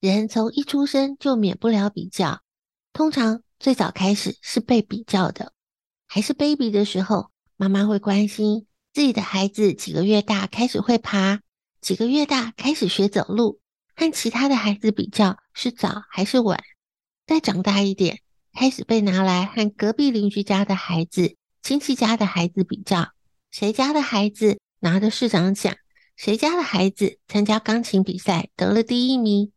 [0.00, 2.42] 人从一出生就免不了比较，
[2.92, 5.52] 通常最早开始是被比较的，
[6.06, 11.40] 还是 baby 的时候，妈妈会关心自己的孩子几个月大开始会爬，
[11.80, 13.58] 几个月大开始学走路，
[13.96, 16.62] 和其他的孩子比较是早还是晚。
[17.26, 18.20] 再长大一点，
[18.54, 23.10] 开始被拿来和隔壁邻居家的孩子、亲戚家的孩子比较，
[23.50, 25.74] 谁家的孩子拿的市长奖，
[26.14, 29.50] 谁家的孩子参加钢琴比赛得了第一名。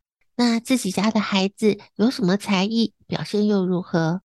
[0.43, 4.23] 那自己家的孩子有什么才艺，表现又如何？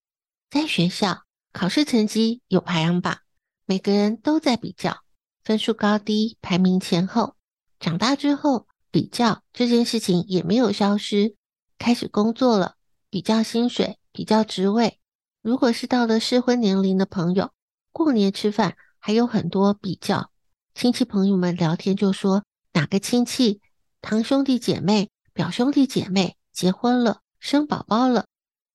[0.48, 3.18] 在学校考试成绩有排行榜，
[3.66, 5.02] 每个人都在比较，
[5.44, 7.36] 分数高低排名前后。
[7.78, 11.34] 长大之后，比较这件事情也没有消失，
[11.76, 12.76] 开始工作了，
[13.10, 14.98] 比较薪水，比较职位。
[15.42, 17.50] 如果是到了适婚年龄的朋友，
[17.92, 20.30] 过年吃饭还有很多比较，
[20.74, 22.42] 亲戚朋友们聊天就说
[22.72, 23.60] 哪个亲戚
[24.00, 25.10] 堂兄弟姐妹。
[25.36, 28.24] 表兄弟姐妹结婚了，生宝宝了，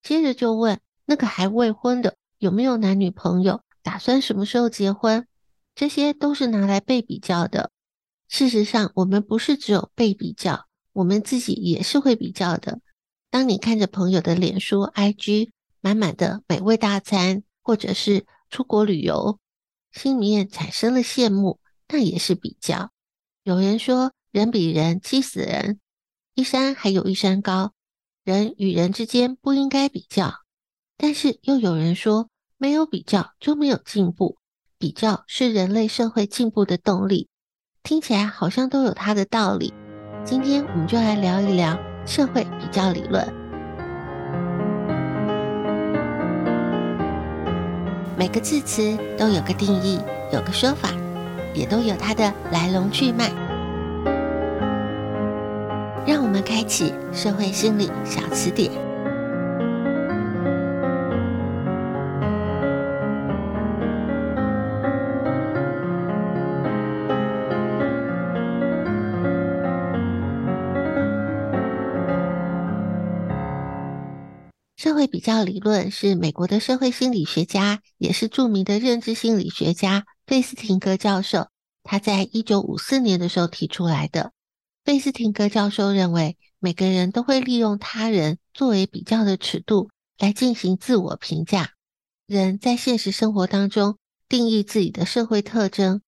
[0.04, 5.26] 接着就问那个还未婚的有没有男女朋友，打算什么时候结婚？
[5.74, 7.72] 这些都是拿来被比较的。
[8.28, 12.80] 事实上，我们不是只有被比较，我们自己也是会比较的。
[13.32, 15.50] 当你看着朋友的脸书、IG
[15.80, 19.40] 满满的美味大餐，或者是出国旅游，
[19.92, 22.92] 心里面产生了羡慕，那也是比较。
[23.42, 25.80] 有人说，人比人气死人。
[26.34, 27.74] 一山还有一山高，
[28.24, 30.36] 人与人之间不应该比较。
[30.98, 34.38] 但是又有人说，没有比较就没有进步，
[34.78, 37.28] 比较是人类社会进步的动力。
[37.84, 39.74] 听起来好像都有它的道理。
[40.24, 43.28] 今天我们就来聊一聊社会比较理论。
[48.18, 50.00] 每个字词都有个定义，
[50.32, 50.92] 有个说法，
[51.54, 53.51] 也都有它的来龙去脉。
[56.06, 58.72] 让我们开启社会心理小词典。
[74.76, 81.48] 社会比较理论是美国的社会心理学家，也是著名的认知心理学家费斯廷格教授，
[81.84, 84.32] 他在一九五四年的时候提出来的。
[84.84, 91.74] 费斯廷格教授认为，每个人都会利用他人作为比较的尺度来进行自我评价。
[92.26, 93.98] 人在现实生活当中
[94.28, 96.02] 定义自己的社会特征，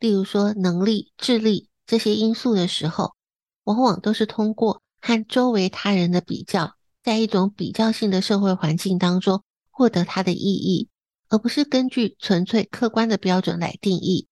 [0.00, 3.14] 例如说能力、智力这些因素的时候，
[3.62, 10.88] 往往都是通过和周围他人的比较，在一种比较性的社会环境当中获得它的意义，
[11.28, 14.26] 而不是根据纯粹客观的标准来定义。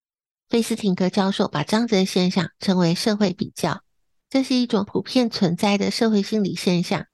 [0.49, 3.84] 费斯廷格教授把这样的现象称为社会比较。
[4.29, 7.05] 这是一种普遍存在的社会心理现象，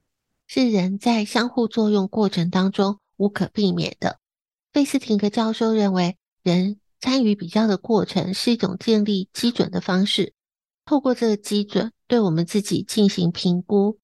[0.46, 4.18] 是人在相互作用过程当中无可避免的。
[4.72, 10.32] 费斯廷格教授认为，人参与比较的过程是一种建立基准的方式，
[10.84, 13.98] 透过这个基准对我们自己进行评估。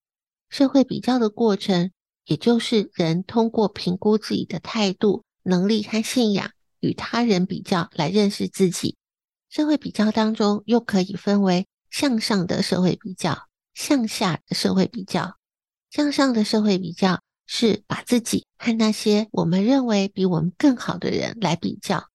[0.50, 1.90] 社会比较的过程，
[2.26, 6.50] 也就是人通过评估自己的态度、能力和信仰，
[6.80, 8.96] 与他人比较来认识自己。
[9.48, 11.66] 社会比较当中又可以分为。
[11.90, 15.36] 向上的社会比较，向下的社会比较。
[15.90, 22.08] 向上的社会比较是把自己和那些我们认为比我们更好的人来比较。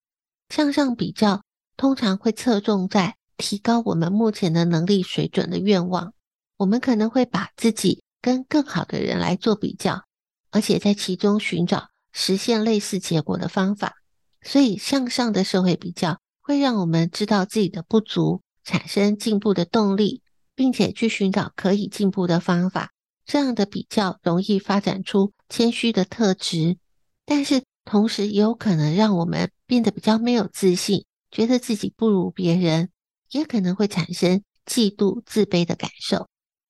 [0.48, 1.42] 向上比较
[1.76, 6.12] 通常会侧重在提高我们目前的能力水准的愿望。
[6.56, 10.04] 我们可能会把自己跟更好的人来做比较，
[10.52, 13.96] 而且在其中寻找实现类似结果的方法。
[14.40, 20.22] 所以，向上的社会比较会让我们知道自己的不足，产生进步的动力，
[20.54, 22.90] 并且去寻找可以进步的方法。
[23.26, 26.76] 这样的比较容易发展出谦虚的特质，
[27.24, 32.90] 但是同时也有可能让我们变得比较没有自信，觉得自己不如别人，
[33.30, 36.28] 也可能会产生嫉妒、自卑的感受。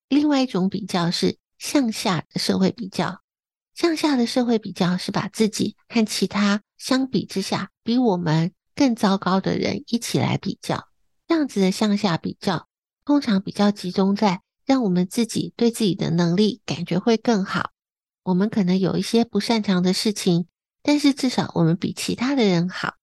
[0.08, 3.20] 另外一种比较是向下的社会比较，
[3.74, 10.86] 向下的社会比较是把自己和其他相比之下比我们更糟糕的人一起来比较。
[11.34, 12.68] 这样子的向下比较，
[13.04, 17.72] 通常比较集中在让我们自己对自己的能力感觉会更好。
[18.22, 20.46] 我们可能有一些不擅长的事情，
[20.80, 22.94] 但是至少我们比其他的人好。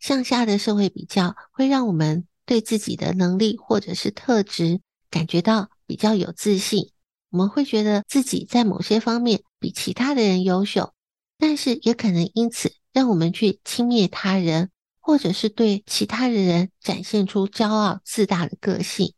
[0.00, 6.90] 向下的社会比较会让我们对自己的能力或者是特质感觉到比较有自信。
[7.30, 10.92] 我们会觉得自己在某些方面比其他的人优秀，
[11.38, 14.70] 但是也可能因此让我们去轻蔑他人。
[15.06, 19.14] 或者是对其他的人展现出骄傲自大的个性，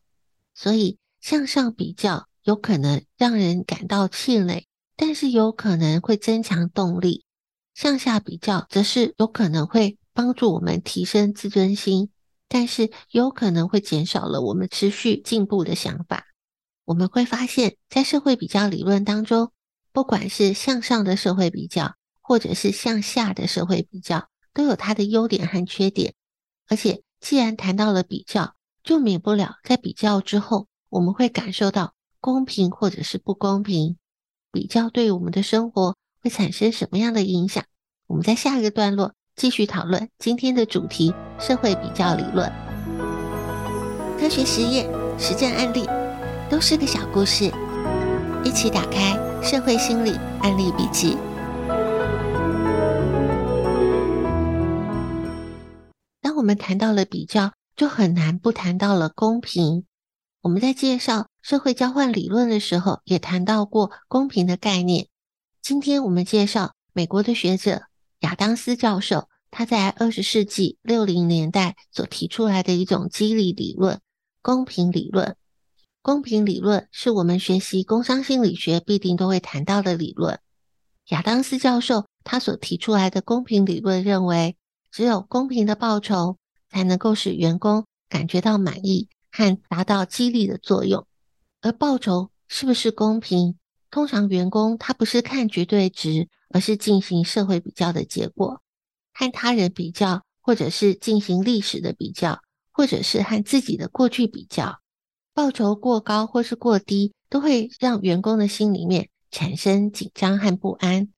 [0.55, 4.67] 所以向上比较有可能让人感到气馁，
[4.99, 7.23] 但是有可能会增强动力；
[7.75, 12.11] 向下比较则是有可能会帮助我们提升自尊心，
[12.49, 16.27] 但是有可能会减少了我们持续进步的想法。
[16.85, 19.53] 我们会发现，在社会比较理论当中，
[19.95, 24.29] 不管是向上的社会比较，或者是向下的社会比较。
[24.59, 26.15] 都有它的优点和缺点，
[26.69, 33.97] 而且既然谈到了比较，就免不了在比较之后，我们会感受到公平或者是不公平。
[34.51, 37.63] 比较对我们的生活会产生什么样的影响？
[38.09, 42.51] 我们在下一个段落继续讨论今天的主题——社会比较理论。
[44.19, 45.89] 科学实验、实战案例
[46.51, 47.45] 都是个小故事，
[48.45, 51.13] 一起打开《社会心理案例笔记》。
[56.39, 59.85] 我们谈到了比较，就很难不谈到了公平。
[60.41, 65.09] 我们在介绍社会交换理论的时候，也谈到过公平的概念。
[65.61, 67.83] 今天我们介绍美国的学者
[68.21, 74.01] 亚当斯教授，他在二十世纪六零年代所提出来的一种激励理论——
[74.41, 75.35] 公平理论。
[76.03, 80.39] 公平理论是我们学习工商心理学必定都会谈到的理论。
[81.09, 84.57] 亚当斯教授他所提出来的公平理论认为，
[84.91, 86.37] 只有公平的报酬，
[86.71, 91.07] 才能够使员工感觉到满意和达到激励的作用。
[91.61, 93.57] 而报酬是不是公平？
[93.91, 98.61] 通常员工他不是看绝对值，而是进行社会比较的结果，
[99.15, 104.81] 和他人比较，或者是进行历史的比较，或者是和自己的过去比较。
[105.33, 111.09] 报酬过高或是过低，都会让员工的心里面产生紧张和不安。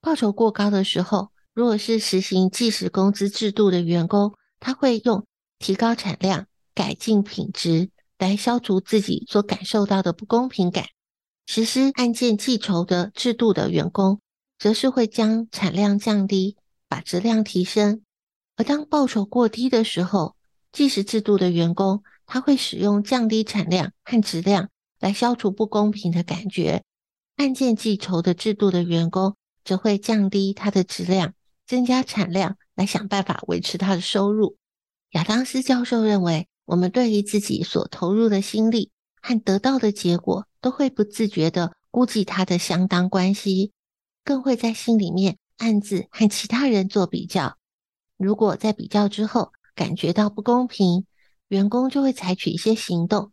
[0.00, 5.24] 报酬过高的时候，如果是实行计时工资制度的员工，他会用
[5.60, 10.86] 提高产量、改进品质来消除自己所感受到的不公平感。
[11.46, 14.20] 实施按件计酬的制度的员工，
[14.58, 16.56] 则是会将产量降低，
[16.88, 18.02] 把质量提升。
[18.56, 20.34] 而当报酬过低的时候，
[20.72, 26.82] 计时制度的员工，他会使用降低产量和质量来消除不公平的感觉。
[27.36, 31.32] 按件计酬的制度的员工，则会降低它的质量。
[31.66, 34.56] 增加产量来想办法维持他的收入。
[35.10, 38.90] 亚当斯教授认为，我们对于自己所投入的心力
[39.20, 43.72] 和得到的结果，都会不自觉地估计它的相当关系，
[44.24, 47.56] 更会在心里面暗自和其他人做比较。
[48.16, 51.06] 如果在比较之后感觉到不公平，
[51.48, 53.32] 员工就会采取一些行动，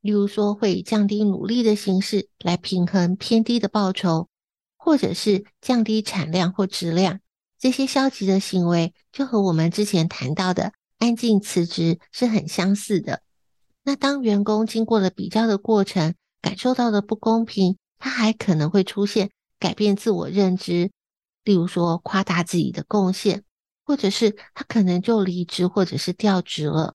[0.00, 4.28] 例如说会以降低努力的形式来平衡偏低的报酬，
[4.76, 7.20] 或者是降低产量或质量。
[7.58, 13.22] 这些消极的行为就和我们之前谈到的安静辞职是很相似的。
[13.82, 20.90] 那当员工经过了比较的过程，感受到的不公平，他还可能会出现改变自我认知，
[21.42, 23.42] 例如说夸大自己的贡献，
[23.84, 26.94] 或者是他可能就离职或者是调职了。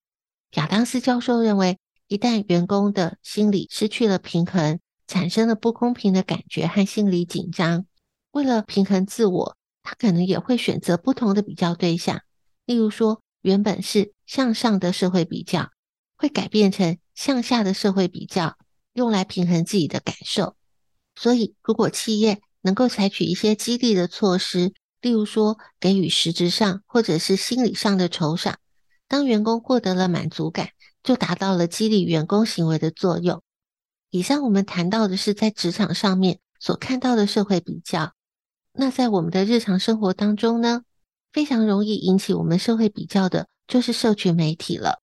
[0.54, 1.78] 亚当斯教授认为，
[2.08, 7.86] 一旦员工的心理失去了平衡，产生了不公平的感觉和心理紧张，
[8.32, 9.58] 为了平衡自我。
[9.84, 12.22] 他可能也会选择不同的比较对象，
[12.66, 15.70] 例如说，原本是向上的社会比较，
[16.16, 18.58] 会改变成向下的社会比较，
[18.94, 20.56] 用来平衡自己的感受。
[21.16, 28.58] 所以，如果企业能够采取一些激励的措施，例如说给予实质上或者是心理上的酬赏。
[29.10, 30.70] 当员工获得了满足感，
[31.04, 33.44] 就达到了激励员工行为的作用。
[34.10, 38.14] 以上我们谈到的是在职场上面所看到的社会比较。
[38.76, 40.82] 那在我们的日常生活当中呢，
[41.32, 45.00] 非常容易引起我们社会比较的就是社群媒体了。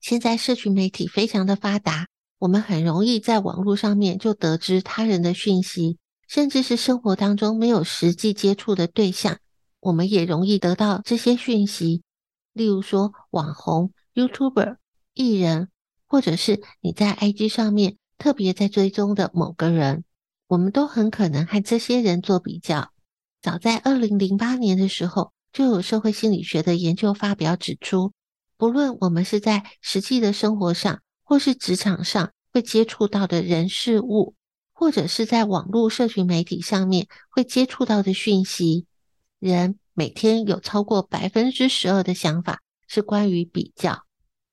[0.00, 2.08] 现在社群媒体非常的发达，
[2.40, 9.38] 我们很容易在网络上面就得知他人的讯息，甚至是生活当中没有实际接触的对象，
[9.78, 12.02] 我们也容易得到这些讯息。
[12.52, 14.76] 例如说，网红、YouTuber、
[15.14, 15.68] 艺人，
[16.08, 20.02] 或者是你在 IG 上面特别在追踪的某个人，
[20.48, 22.91] 我们都很可能和这些人做比较。
[23.42, 28.12] 早在二零零八年的时候，就有社会心理学的研究发表指出。
[28.56, 34.36] 不论我们是在实际的生活上，或是职场上会接触到的人事物，
[34.72, 38.86] 或者是在网络社群媒体上面会接触到的讯息，
[39.40, 44.04] 人每天有超过百分之十二的想法是关于比较。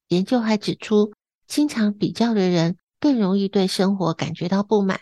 [0.07, 1.13] 研究还指出，
[1.45, 4.99] 经常比较的人更容易对生活感觉到不满，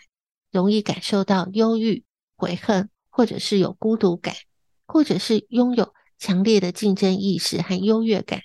[0.52, 2.04] 容易感受到忧郁、
[2.36, 4.36] 悔恨，或者是有孤独感，
[4.86, 8.42] 或者是拥有强烈的竞争意识和优越感。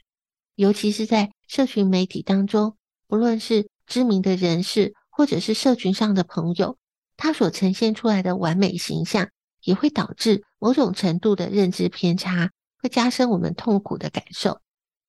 [0.56, 2.76] 尤其是在社群媒体当中，
[3.08, 6.80] 不论是知名的人士，或者是社群上的朋友，
[7.18, 9.30] 他所呈现出来的完美形象，
[9.62, 12.50] 也会导致某种程度的认知偏差，
[12.82, 14.60] 会加深我们痛苦的感受。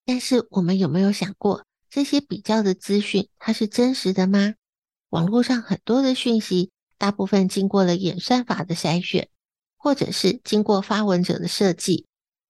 [0.05, 4.57] 但是，我们有没有想过，这些比较的资讯，它是真实的吗？
[5.09, 9.31] 网络上很多的讯息，大部分经过了演算法的筛选，
[9.85, 12.07] 或者是经过发文者的设计，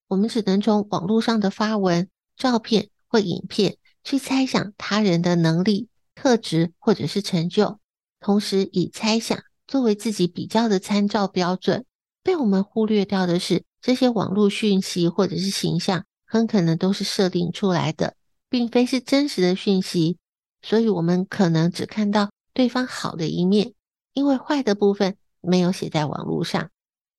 [0.06, 2.08] 我们只能从网络上的发文。
[2.36, 7.80] 照片或影片去猜想他人的能力、特质或者是成就，
[8.20, 9.36] 同时以猜想
[9.66, 11.84] 作为自己比较的参照标准。
[12.22, 18.14] 被我们忽略掉的是，这些网络讯息或者是形象很可能都是设定出来的，
[18.48, 20.18] 并非是真实的讯息。
[20.62, 23.74] 所以，我们可能只看到对方好的一面，
[24.12, 26.70] 因为坏的部分没有写在网络上。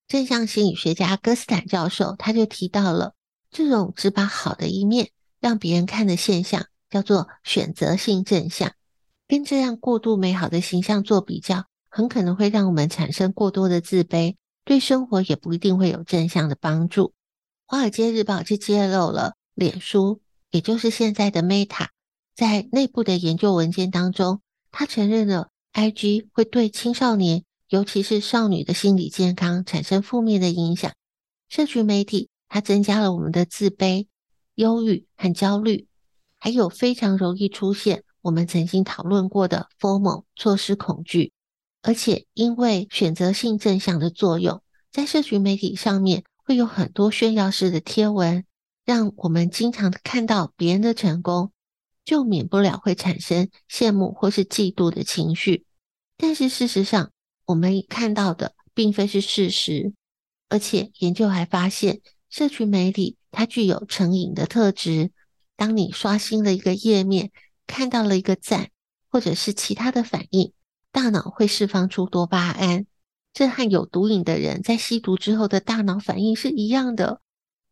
[0.07, 3.13] 正向心理学家哥斯坦教授他就提到了。
[3.51, 8.73] 这种只把好的一面让别人看的现象，叫做选择性正向。
[9.27, 14.35] 跟这样过度美好的形象做比较，很可能会让我们产生过多的自卑，
[14.65, 17.13] 对生活也不一定会有正向的帮助。
[17.65, 20.21] 华尔街日报就揭露了脸书，
[20.51, 21.87] 也就是现在的 Meta，
[22.35, 30.91] 在内部的研究文件当中，他承认了 IG 会对青少年，尤其是少女的心理健康产生负面的影响。
[31.49, 32.29] 社群媒体。
[32.47, 34.07] 它增加了我们的自卑、
[34.53, 35.87] 忧郁和焦虑，
[36.37, 41.33] 还有非常容易出现我们曾经讨论过的 formal 错失恐惧。
[41.81, 48.45] 而且因为选择性正向的作用，在社群媒体上面会有很多炫耀式的贴文，
[48.85, 51.51] 让我们经常看到别人的成功，
[52.05, 55.65] 就免不了会产生羡慕或是嫉妒的情绪。
[56.15, 57.11] 但是事实上，
[57.45, 59.93] 我们看到的并非是事实，
[60.49, 62.01] 而且研究还发现。
[62.27, 65.11] 社群媒体它具有成瘾的特质。
[65.55, 67.31] 当你刷新了一个页面，
[67.65, 68.71] 看到了一个赞，
[69.09, 70.51] 或者是其他的反应，
[70.91, 72.87] 大脑会释放出多巴胺。
[73.31, 77.21] 这和有毒瘾的人在吸毒之后的大脑反应是一样的。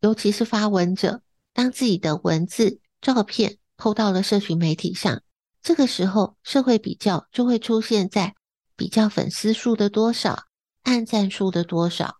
[0.00, 1.20] 尤其是发文者，
[1.52, 5.22] 当自己的文字、照片 PO 到了社群媒体上，
[5.62, 8.34] 这个时候社会比较就会出现在
[8.76, 10.44] 比较粉丝数的多少、
[10.82, 12.16] 按赞数的多少。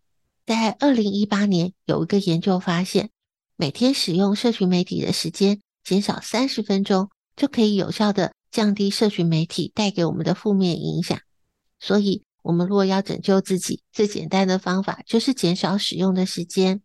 [0.47, 3.11] 在二零一八年，有一个研究发现，
[3.57, 11.19] 每天使用社群媒体的时间减少三十分钟，就可以有效地降低社群媒体带给我们的负面影响。
[11.81, 16.83] 所以，我们若要拯救自己，最简单的方法就是减少使用的时间。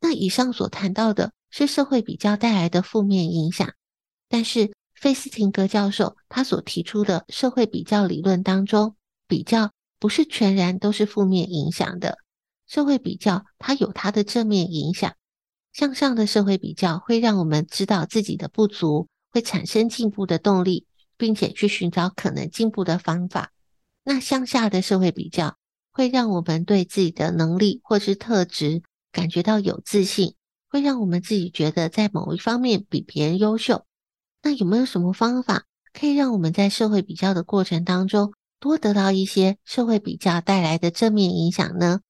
[0.00, 3.72] 那以上所谈到的是社会比较带来的负面影响，
[4.28, 8.96] 但是费斯廷格教授他所提出的社会比较理论当中，
[9.28, 12.18] 比较不是全然都是负面影响的。
[12.66, 15.14] 社会比较，它有它的正面影响。
[15.72, 23.52] 向上的社会比较会让我们知道自己的不足，会产生进步的动力，并且去寻找可能进步的方法。
[24.02, 25.56] 那向下的社会比较
[25.92, 28.82] 会让我们对自己的能力或是特质
[29.12, 30.34] 感觉到有自信，
[30.68, 33.84] 会让我们自己觉得在某一方面比别人优秀。
[34.42, 42.00] 那有没有什么方法可以让我们在社会比较的过程当中多得到一些社会比较带来的正面影响呢？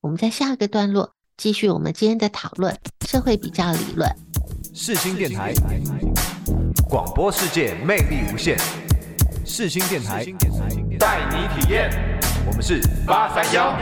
[0.00, 4.10] 我们在下一个段落继续我们今天的讨论：社会比较理论。
[4.74, 5.52] 世新电台，
[6.88, 8.58] 广播世界魅力无限。
[9.46, 10.24] 世新电台，
[10.98, 11.88] 带你体验。
[12.46, 13.72] 我们是八三幺。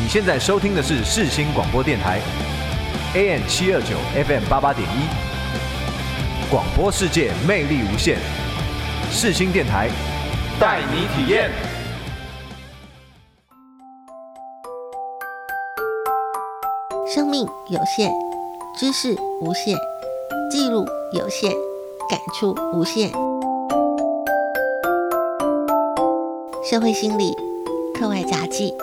[0.00, 2.20] 你现在收听的是世新广播电台
[3.14, 5.31] ，AM 七二九 FM 八八点一。
[6.52, 8.18] 广播世界魅力无限，
[9.10, 9.88] 世新电台
[10.60, 11.50] 带你体验。
[17.06, 18.12] 生命有限，
[18.76, 19.74] 知识无限，
[20.50, 21.50] 记录有限，
[22.10, 23.10] 感触无限。
[26.62, 27.34] 社会心理
[27.98, 28.74] 课外杂记。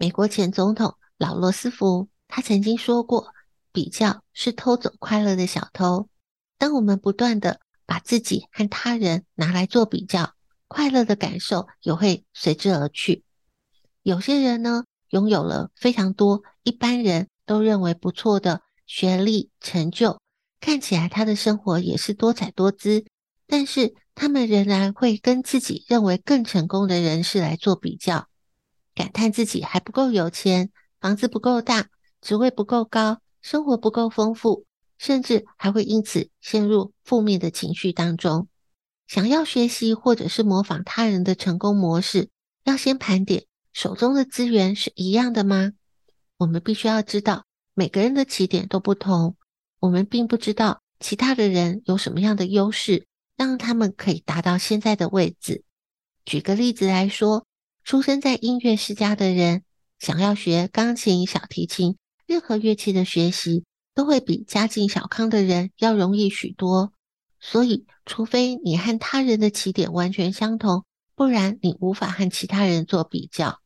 [0.00, 3.28] 美国前总统老罗斯福他曾经说过
[3.72, 6.08] ：“比较是偷走快乐的小偷。”
[6.58, 10.34] 当我们不断地把自己和他人拿来做比较，
[10.68, 13.24] 快乐的感受也会随之而去。
[14.02, 20.20] 有些人呢，拥有了非常多一般人都认为不错的学历成就，
[20.60, 23.04] 看起来他的生活也是多彩多姿，
[23.46, 28.28] 但是他们仍然会跟自己认为更成功的人士来做比较。
[28.94, 31.88] 感叹自己还不够有钱，房子不够大，
[32.20, 34.64] 职位不够高，生活不够丰富，
[34.98, 38.48] 甚至还会因此陷入负面的情绪当中。
[39.06, 42.30] 想要学习或者是模仿他人的成功模式，
[42.64, 45.72] 要先盘点手中的资源是一样的吗？
[46.36, 47.44] 我们必须要知道，
[47.74, 49.36] 每个人的起点都不同，
[49.78, 53.06] 我们并不知道其他的人有什么样的优势，
[53.36, 55.64] 让他们可以达到现在的位置。
[56.24, 57.46] 举个例子来说。
[57.82, 59.64] 出生在音乐世家的人，
[59.98, 61.96] 想要学钢琴、小提琴，
[62.30, 66.92] 任何乐器的学习都会比家境小康的人要容易许多。
[67.40, 70.84] 所以，除非你和他人的起点完全相同，
[71.16, 73.58] 不然你无法和其他人做比较。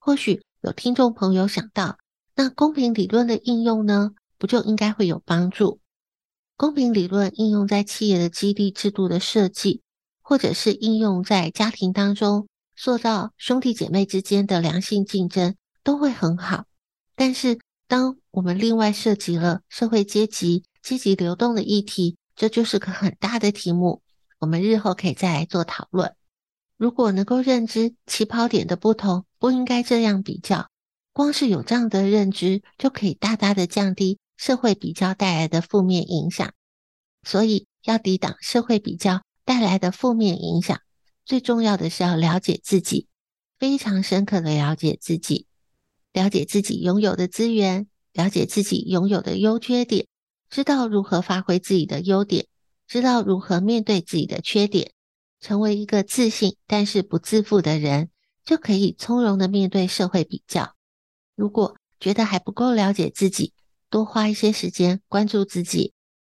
[0.00, 1.98] 或许有听众朋友想到，
[2.34, 4.10] 那公平理论的应用呢？
[4.38, 5.78] 不就应该会有帮助？
[6.56, 9.82] 公平理论应用在企业的激励制度的设计，
[10.20, 12.48] 或者是应用在家庭当中。
[12.74, 16.64] 塑造兄弟姐妹之间的良性竞争都会很好，
[17.14, 24.00] 但是当我们另外涉及了社会阶级、阶级流动的议题，这就是个很大的题目。
[24.38, 26.14] 我们日后可以再来做讨论。
[26.76, 30.68] 如果能够认知起跑点的不同，不应该这样比较。
[31.12, 36.52] 光是有这样的认知，就可以大大的降低社会比较带来的负面影响。
[37.24, 40.80] 所以，要抵挡社会比较带来的负面影响。
[41.24, 43.08] 最重要的是要了解自己，
[43.58, 45.48] 非常深刻的了解自己，
[46.12, 50.06] 了解自己拥有的资源，了解自己拥有的优缺点，
[50.48, 52.46] 知道如何发挥自己的优点，
[52.88, 54.92] 知道如何面对自己的缺点，
[55.40, 58.10] 成为一个自信但是不自负的人，
[58.44, 60.74] 就可以从容的面对社会比较。
[61.36, 63.52] 如果觉得还不够了解自己，
[63.88, 65.92] 多花一些时间关注自己。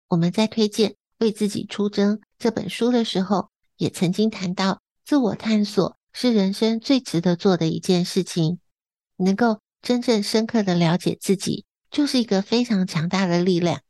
[0.07, 4.81] 我们在推荐《为自己出征》这本书的时候，也曾经谈到。
[5.03, 8.59] 自我探索是人生最值得做的一件事情。
[9.17, 13.81] 能够真正深刻的了解自己，就是一个非常强大的力量。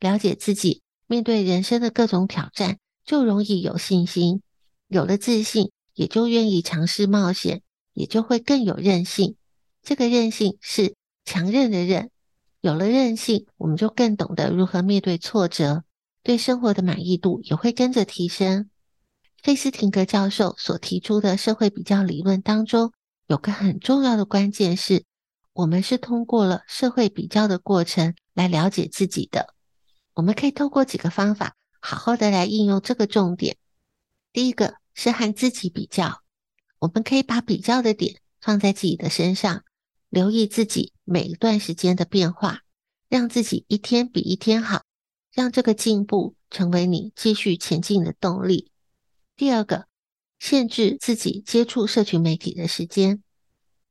[0.00, 4.40] 了解自己，面对人生的各种挑战，就容易有信心。
[4.88, 7.60] 有了自信，也就愿意尝试冒险，
[7.92, 9.36] 也就会更有韧性。
[9.82, 10.94] 这个韧性是
[11.26, 12.08] 强韧的韧。
[12.62, 15.84] 有了韧性，我们就更懂得如何面对挫折，
[16.22, 18.70] 对生活的满意度也会跟着提升。
[19.42, 22.94] 费斯廷格教授所提出的社会比较理论当中，
[23.26, 25.04] 有个很重要的关键是，
[25.54, 29.54] 我们是通过了社会比较的过程来了解自己的。
[30.12, 33.56] 我们可以透过几个方法，好好的来应用这个重点。
[34.32, 36.22] 第一个是和自己比较，
[36.80, 39.64] 我们可以把比较的点放在自己的身上，
[40.08, 42.62] 留意自己每一段时间的变化，
[43.08, 44.82] 让自己一天比一天好，
[45.32, 48.72] 让这个进步成为你继续前进的动力。
[49.36, 49.86] 第二个，
[50.40, 53.22] 限制自己接触社群媒体的时间。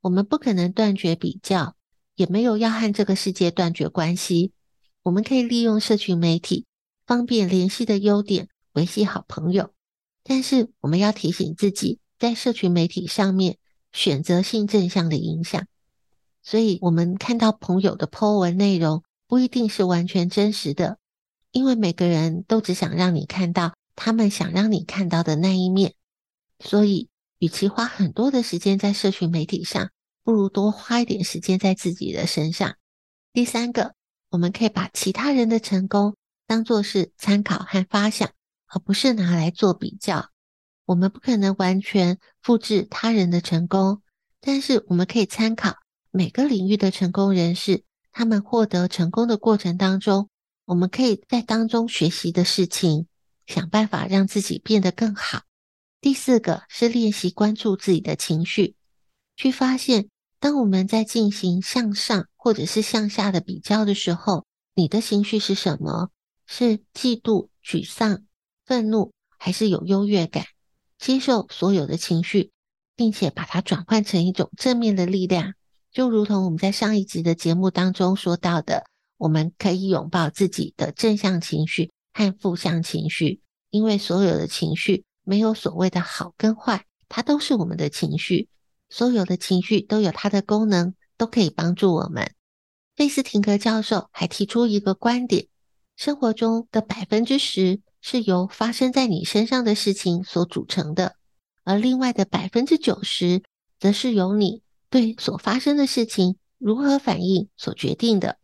[0.04, 1.76] 我们不可能断绝比较，
[2.14, 4.52] 也没有要和这个世界断绝关系。
[5.02, 6.66] 我们可以利用社群媒体
[7.06, 9.72] 方便联系的优点，维系好朋友。
[10.22, 13.56] 但是，我们要提醒自己，在社群媒体上面
[13.92, 15.66] 选择性正向的影响。
[16.42, 20.98] 所以，我们看到朋友的 po 文内容，不一定是完全真实的，
[21.50, 23.72] 因为每个人都只想让你看到。
[23.96, 25.94] 他们想让你看到的那一面，
[26.58, 29.90] 所以，与其花很多的时间在社群媒体上，
[30.24, 32.74] 不如多花一点时间在自己的身上。
[33.32, 33.94] 第三个，
[34.30, 38.30] 我们可以把其他人的成功当作是参考和发想，
[38.66, 40.30] 而不是拿来做比较。
[40.86, 44.02] 我们不可能完全复制他人的成功，
[44.40, 45.76] 但是我们可以参考
[46.10, 50.28] 每个领域的成功人士，他们获得成功的过程当中，
[50.64, 53.06] 我们可以在当中学习的事情。
[53.46, 55.42] 想办法让自己变得更好。
[56.00, 58.74] 第四个是练习关注自己的情绪。
[59.36, 60.08] 去发现，
[60.44, 66.10] 当我们在进行向上或者是向下的比较的时候，你的情绪是什么？
[66.44, 68.26] 是嫉妒、沮丧、
[68.66, 70.44] 愤怒，还是有优越感？
[70.98, 72.50] 接受所有的情绪，
[72.94, 75.54] 并且把它转换成一种正面的力量，
[75.90, 78.84] 就如同我们在上一集的节目当中说到的，
[79.16, 88.50] 我们可以拥抱自己的正向情绪和负向情绪，因为所有的情绪没有所谓的好跟坏，它都是我们的情绪。
[88.96, 92.32] 所有的情绪都有它的功能，都可以帮助我们。
[92.94, 95.48] 费斯廷格教授还提出一个观点：
[95.96, 101.16] 生活中的百分之十是由发生在你身上的事情所组成的，
[101.64, 103.42] 而另外的百分之九十，
[103.80, 108.38] 则是由你对所发生的事情如何反应所决定的。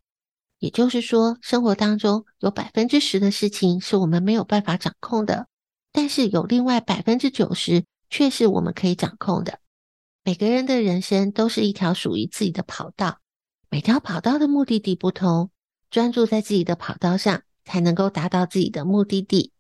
[0.59, 5.47] 也就是说，生活当中有百分之十的事情是我们没有办法掌控的，
[5.93, 9.60] 但是有另外百分之九十却是我们可以掌控的。
[10.31, 13.19] 每个人的人生都是一条属于自己的跑道，
[13.69, 15.51] 每条跑道的目的地不同，
[15.91, 19.51] 专注在自己的跑道上，才能够达到自己的目的地。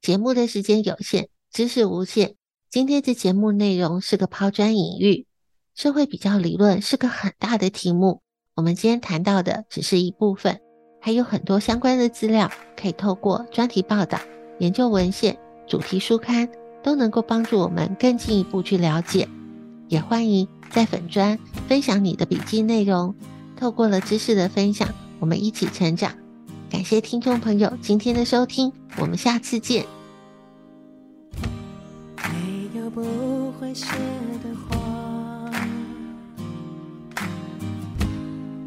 [0.00, 2.36] 节目的时间有限，知识无限。
[2.70, 5.26] 今天的节目内容是个抛砖引玉，
[5.74, 8.22] 社会比较理论是个很大的题目。
[8.54, 10.60] 我们今天谈到的只是一部分，
[11.00, 14.20] 还有很多相关的资料可以透过专题报道、
[14.60, 16.48] 研究文献、主题书刊，
[16.84, 19.28] 都能够帮助我们更进一步去了解。
[19.88, 23.14] 也欢迎在粉专分享你的笔记内容。
[23.56, 24.88] 透过了知识的分享，
[25.20, 26.12] 我们一起成长。
[26.68, 29.86] 感谢听众朋友今天的收听，我们下次见。
[32.16, 33.86] 没有不会谢
[34.42, 35.50] 的花，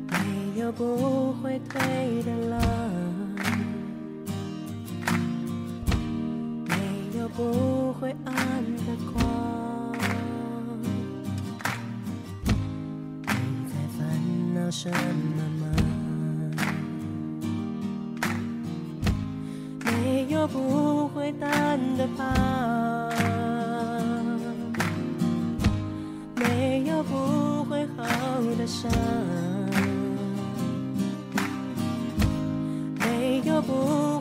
[0.10, 2.62] 没有不会退的浪，
[6.66, 9.67] 没有不会暗的光。
[14.70, 14.96] 什么
[15.60, 15.66] 吗？
[19.86, 23.10] 没有不会淡的疤，
[26.36, 28.04] 没有不会好
[28.58, 28.92] 的伤，
[33.00, 34.20] 没有不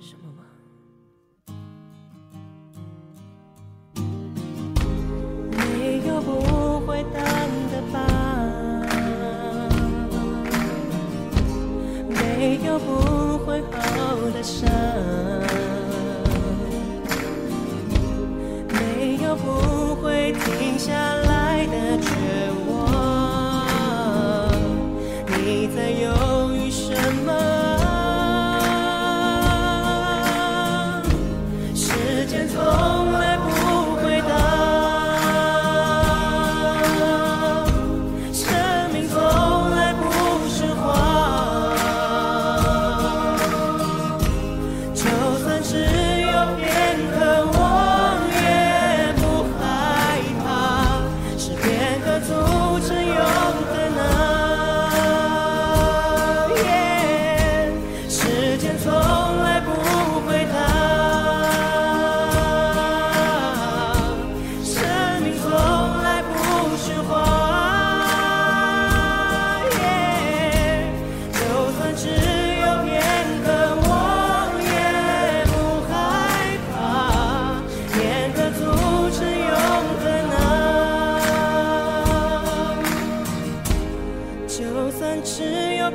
[0.00, 0.44] 什么吗？
[5.50, 7.22] 没有不会淡
[7.70, 7.98] 的疤，
[12.08, 14.70] 没有不会好的伤，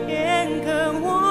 [0.06, 1.25] 片刻，我